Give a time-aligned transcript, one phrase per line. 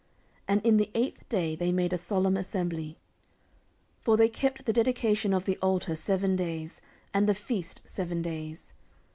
[0.47, 2.97] 14:007:009 And in the eighth day they made a solemn assembly:
[4.01, 6.81] for they kept the dedication of the altar seven days,
[7.13, 8.73] and the feast seven days.